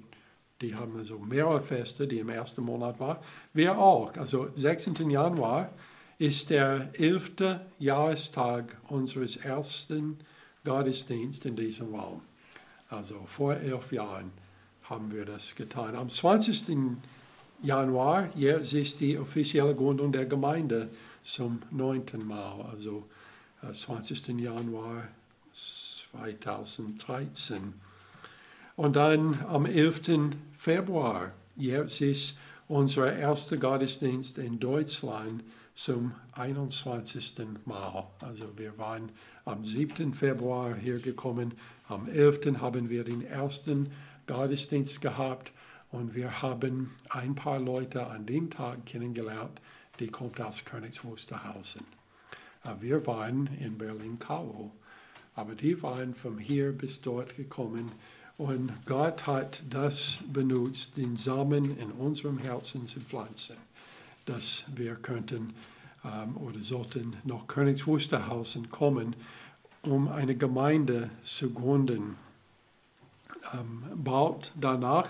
[0.61, 3.17] die haben also mehrere Feste, die im ersten Monat waren.
[3.53, 4.15] Wir auch.
[4.17, 5.09] Also 16.
[5.09, 5.69] Januar
[6.17, 10.17] ist der elfte Jahrestag unseres ersten
[10.63, 12.21] Gottesdienstes in diesem Raum.
[12.89, 14.31] Also vor elf Jahren
[14.83, 15.95] haben wir das getan.
[15.95, 16.97] Am 20.
[17.61, 20.89] Januar jetzt ist die offizielle Gründung der Gemeinde
[21.23, 23.05] zum neunten Mal, also
[23.71, 24.29] 20.
[24.29, 25.07] Äh, Januar
[25.53, 27.73] 2013.
[28.77, 30.35] Und dann am 11.
[30.55, 32.37] Februar, jetzt ist
[32.67, 37.33] unser erster Gottesdienst in Deutschland zum 21.
[37.65, 38.05] Mal.
[38.19, 39.09] Also wir waren
[39.45, 40.13] am 7.
[40.13, 41.55] Februar hier gekommen,
[41.87, 42.61] am 11.
[42.61, 43.91] haben wir den ersten
[44.27, 45.51] Gottesdienst gehabt
[45.89, 49.59] und wir haben ein paar Leute an dem Tag kennengelernt,
[49.99, 51.83] die kommt aus Königs Wusterhausen.
[52.63, 54.71] Äh, wir waren in Berlin-Kau,
[55.33, 57.91] aber die waren von hier bis dort gekommen
[58.37, 63.57] und Gott hat das benutzt, den Samen in unserem Herzen zu pflanzen,
[64.25, 65.53] dass wir könnten
[66.05, 69.15] ähm, oder sollten nach Königs Wusterhausen kommen,
[69.81, 72.15] um eine Gemeinde zu gründen.
[73.53, 75.09] Ähm, bald danach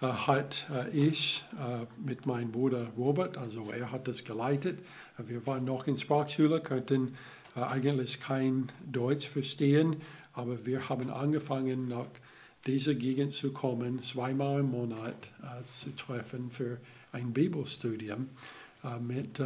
[0.00, 4.80] äh, hat äh, ich äh, mit meinem Bruder Robert, also er hat das geleitet.
[5.18, 7.16] Wir waren noch in Sprachschule, könnten
[7.54, 9.96] eigentlich kein Deutsch verstehen,
[10.32, 12.06] aber wir haben angefangen, nach
[12.66, 15.30] dieser Gegend zu kommen, zweimal im Monat
[15.64, 16.78] zu treffen für
[17.12, 18.28] ein Bibelstudium
[19.00, 19.42] mit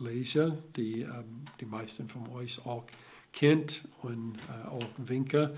[0.00, 2.84] Leser, die ähm, die meisten von euch auch
[3.32, 4.38] kennt und
[4.68, 5.54] auch Winke.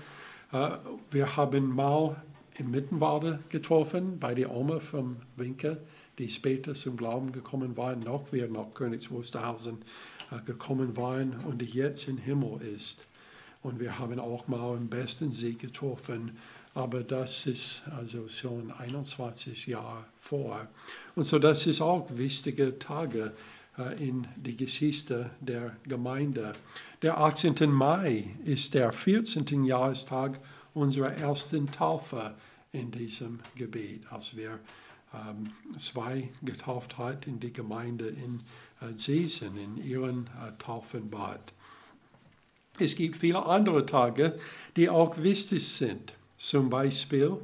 [1.09, 2.21] Wir haben mal
[2.57, 5.81] im Mittenwalde getroffen, bei der Oma vom Winke,
[6.17, 9.79] die später zum Glauben gekommen war, noch wir nach Königs Wusterhausen
[10.31, 13.07] äh, gekommen waren und die jetzt im Himmel ist.
[13.61, 16.37] Und wir haben auch mal im besten See getroffen,
[16.73, 20.67] aber das ist also schon 21 Jahre vor.
[21.15, 23.33] Und so das ist auch wichtige Tage
[23.77, 26.53] äh, in die Geschichte der Gemeinde.
[27.01, 27.71] Der 18.
[27.71, 29.65] Mai ist der 14.
[29.65, 30.39] Jahrestag
[30.73, 32.33] unserer ersten Taufe
[32.71, 34.59] in diesem Gebet, als wir
[35.13, 38.41] ähm, zwei getauft hat in die Gemeinde in
[38.81, 41.53] äh, Seesen, in ihren äh, Taufenbad.
[42.79, 44.39] Es gibt viele andere Tage,
[44.75, 46.13] die auch wichtig sind.
[46.43, 47.37] Zum Beispiel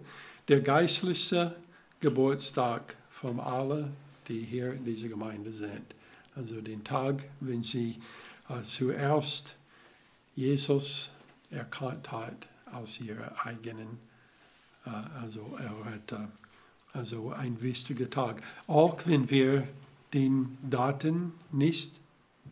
[0.49, 1.55] der geistliche
[2.01, 3.95] Geburtstag von allen,
[4.27, 5.95] die hier in dieser Gemeinde sind.
[6.35, 8.01] Also den Tag, wenn sie
[8.49, 9.55] äh, zuerst
[10.35, 11.11] Jesus
[11.49, 13.99] erkannt hat aus ihrer eigenen
[14.85, 14.89] äh,
[15.21, 16.29] also Erretter.
[16.91, 18.43] Also ein wichtiger Tag.
[18.67, 19.65] Auch wenn wir
[20.13, 22.01] den Daten nicht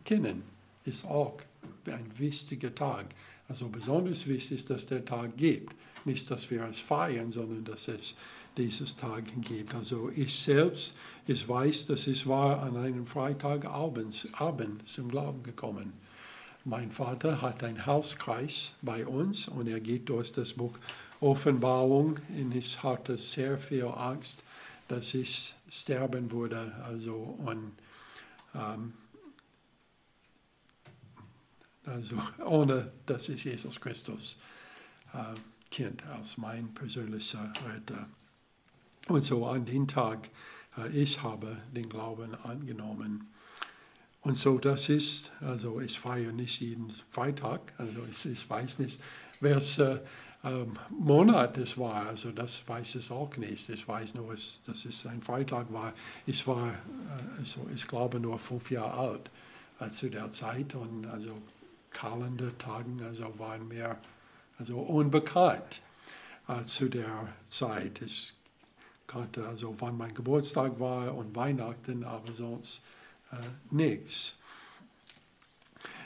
[0.02, 0.44] kennen,
[0.86, 1.42] ist auch
[1.84, 3.04] ein wichtiger Tag.
[3.48, 5.74] Also besonders wichtig dass der Tag gibt.
[6.08, 8.14] Nicht, dass wir es feiern, sondern dass es
[8.56, 9.74] dieses Tag gibt.
[9.74, 15.92] Also ich selbst, ich weiß, dass ich war an einem Freitagabend Abend zum Glauben gekommen.
[16.64, 20.78] Mein Vater hat einen Hauskreis bei uns und er geht durch das Buch
[21.20, 22.18] Offenbarung.
[22.30, 24.44] Und ich hatte sehr viel Angst,
[24.88, 26.72] dass ich sterben würde.
[26.86, 27.72] Also, und,
[28.54, 28.94] ähm,
[31.84, 32.16] also
[32.46, 34.38] ohne dass ich Jesus Christus
[35.12, 35.34] äh,
[35.70, 38.08] kennt als mein persönlicher Retter.
[39.08, 40.28] Und so an dem Tag,
[40.76, 43.28] äh, ich habe den Glauben angenommen.
[44.20, 49.00] Und so das ist, also ich feiere nicht jeden Freitag, also ich, ich weiß nicht,
[49.40, 50.02] welcher
[50.44, 53.68] ähm, Monat es war, also das weiß ich auch nicht.
[53.68, 55.92] Ich weiß nur, dass es ein Freitag war.
[56.26, 59.30] Ich war, äh, also ich glaube, nur fünf Jahre alt
[59.80, 61.32] äh, zu der Zeit und also
[61.90, 63.96] Kalendertagen also waren mir
[64.58, 65.80] also unbekannt
[66.48, 68.02] äh, zu der Zeit.
[68.02, 68.34] Ich
[69.06, 72.82] kannte also, wann mein Geburtstag war und Weihnachten, aber sonst
[73.32, 73.36] äh,
[73.70, 74.34] nichts.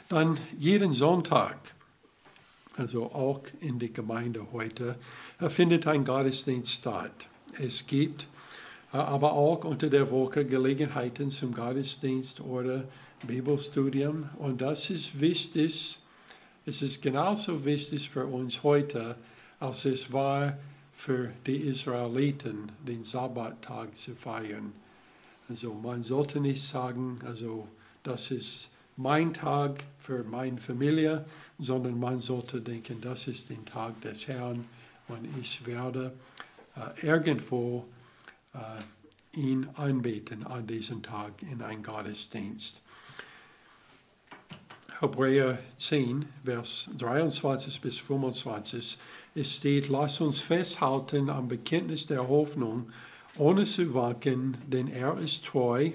[0.09, 1.57] Dann jeden Sonntag,
[2.77, 4.97] also auch in der Gemeinde heute,
[5.49, 7.27] findet ein Gottesdienst statt.
[7.59, 8.27] Es gibt
[8.93, 12.85] aber auch unter der Woche Gelegenheiten zum Gottesdienst oder
[13.27, 14.29] Bibelstudium.
[14.39, 15.99] Und das ist wichtig.
[16.65, 19.17] Es ist genauso wichtig für uns heute,
[19.59, 20.57] als es war
[20.93, 24.73] für die Israeliten, den Sabbattag zu feiern.
[25.49, 27.67] Also man sollte nicht sagen, also
[28.05, 31.25] das ist mein Tag für meine Familie,
[31.59, 34.65] sondern man sollte denken, das ist der Tag des Herrn
[35.09, 36.13] und ich werde
[36.77, 37.87] äh, irgendwo
[38.55, 42.83] äh, ihn anbeten an diesem Tag in einen Gottesdienst.
[45.03, 48.99] Hebräer 10, Vers 23 bis 25,
[49.35, 52.89] es steht, lass uns festhalten am Bekenntnis der Hoffnung,
[53.37, 55.91] ohne zu wanken, denn er ist treu,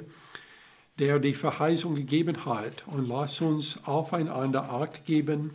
[1.00, 5.52] der die Verheißung gegeben hat, und lass uns aufeinander Acht geben,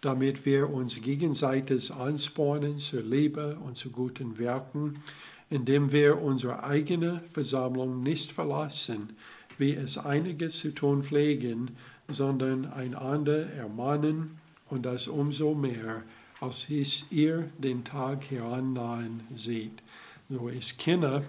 [0.00, 5.02] damit wir uns gegenseitig anspornen zur Liebe und zu guten Werken,
[5.50, 9.16] indem wir unsere eigene Versammlung nicht verlassen,
[9.58, 11.76] wie es einige zu tun pflegen,
[12.12, 14.38] sondern einander ermahnen
[14.68, 16.02] und das umso mehr,
[16.40, 19.82] als ihr den Tag herannahen seht.
[20.28, 21.24] So, ich kenne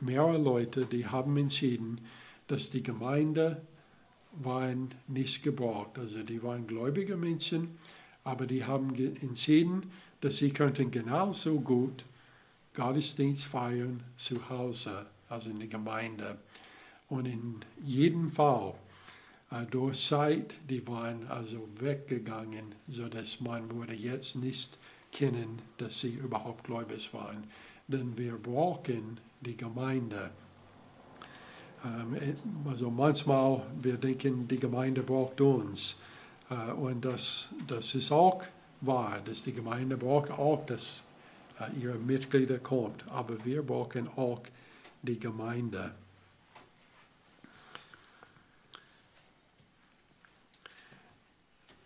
[0.00, 2.00] mehrere Leute, die haben entschieden,
[2.48, 3.62] dass die Gemeinde
[4.32, 5.98] waren nicht gebraucht.
[5.98, 7.78] Also die waren gläubige Menschen,
[8.24, 12.04] aber die haben entschieden, dass sie könnten genauso gut
[12.74, 16.38] Gottesdienst feiern zu Hause, also in der Gemeinde.
[17.08, 18.74] Und in jedem Fall,
[19.70, 24.78] durch Zeit, die waren also weggegangen, sodass man würde jetzt nicht
[25.12, 27.44] kennen, dass sie überhaupt gläubig waren.
[27.88, 30.30] Denn wir brauchen die Gemeinde.
[31.84, 32.16] Ähm,
[32.68, 35.96] also manchmal, wir denken, die Gemeinde braucht uns.
[36.50, 38.42] Äh, und das, das ist auch
[38.80, 41.04] wahr, dass die Gemeinde braucht auch, dass
[41.58, 43.04] äh, ihre Mitglieder kommt.
[43.08, 44.42] Aber wir brauchen auch
[45.02, 45.94] die Gemeinde.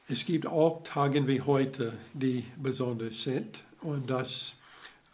[0.08, 3.64] Es gibt auch Tage wie heute, die besonders sind.
[3.80, 4.56] Und das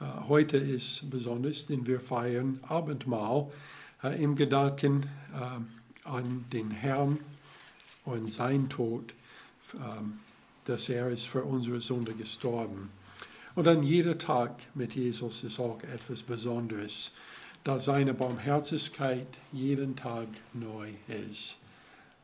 [0.00, 3.50] äh, heute ist besonders, denn wir feiern Abendmahl
[4.18, 5.10] im Gedanken
[6.04, 7.18] an den Herrn
[8.06, 9.12] und sein Tod
[9.74, 10.20] ähm,
[10.64, 12.90] dass er ist für unsere Sünde gestorben.
[13.54, 17.12] Und dann jeder Tag mit Jesus ist auch etwas Besonderes,
[17.64, 20.90] da seine Barmherzigkeit jeden Tag neu
[21.26, 21.58] ist.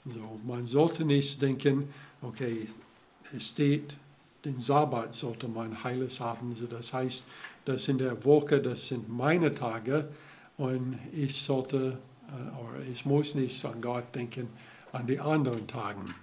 [0.05, 1.93] So, man sollte nicht denken,
[2.27, 2.69] okay,
[3.37, 3.97] es steht,
[4.45, 6.55] den Sabbat sollte man heilig haben.
[6.55, 7.27] So, das heißt,
[7.65, 10.09] das in der Woche, das sind meine Tage
[10.57, 11.99] und ich sollte,
[12.29, 14.49] äh, oder ich muss nicht an Gott denken
[14.93, 16.15] an die anderen Tagen.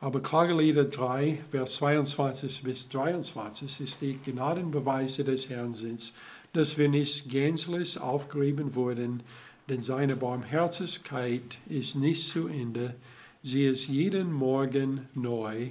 [0.00, 6.12] Aber Klagelieder 3, Vers 22 bis 23 ist die Gnadenbeweise des Herrn sind,
[6.52, 9.22] dass wir nicht gänzlich aufgerieben wurden,
[9.68, 12.94] denn seine Barmherzigkeit ist nicht zu Ende.
[13.42, 15.70] Sie ist jeden Morgen neu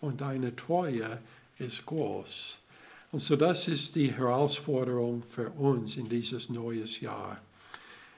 [0.00, 1.20] und deine Treue
[1.58, 2.60] ist groß.
[3.12, 7.40] Und so das ist die Herausforderung für uns in dieses neues Jahr,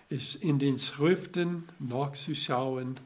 [0.09, 3.01] ist in den Schriften nachzuschauen,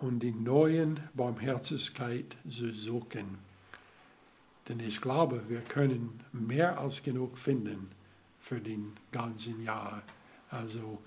[0.00, 3.38] und die neuen Barmherzigkeit zu suchen.
[4.68, 7.90] Denn ich glaube, wir können mehr als genug finden
[8.38, 10.02] für den ganzen Jahr.
[10.48, 11.02] Also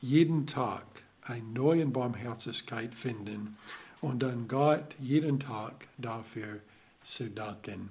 [0.00, 0.84] jeden Tag
[1.24, 3.56] eine neue Barmherzigkeit finden
[4.00, 6.60] und dann Gott jeden Tag dafür
[7.02, 7.90] zu danken.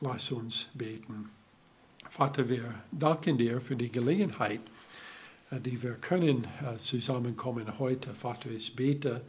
[0.00, 1.30] Lass uns beten.
[2.10, 4.60] Vater, wir danken dir für die Gelegenheit,
[5.50, 8.14] äh, die wir können äh, zusammenkommen heute.
[8.14, 9.22] Vater, ich bete,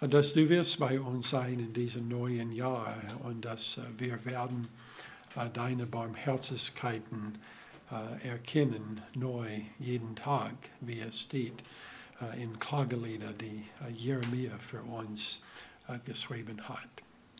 [0.00, 2.94] äh, dass du wirst bei uns sein in diesem neuen Jahr
[3.24, 4.66] und dass wir werden
[5.52, 7.36] deine Barmherzigkeiten
[8.22, 9.46] erkennen, neu
[9.78, 11.62] jeden Tag, wie es steht
[12.38, 13.64] in Klagelieder, die
[13.94, 15.40] Jeremia für uns
[16.04, 16.88] geschrieben hat.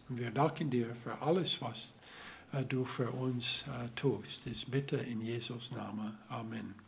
[0.09, 1.97] Und wir danken dir für alles, was
[2.69, 3.65] du für uns
[3.97, 4.47] tust.
[4.47, 6.17] Ich bitte in Jesus Namen.
[6.29, 6.86] Amen.